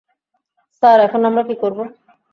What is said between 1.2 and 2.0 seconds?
আমরা কী করব?